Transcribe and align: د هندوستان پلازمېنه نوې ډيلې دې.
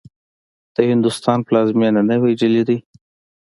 د 0.75 0.77
هندوستان 0.91 1.39
پلازمېنه 1.47 2.01
نوې 2.11 2.31
ډيلې 2.39 2.63
دې. 2.69 2.77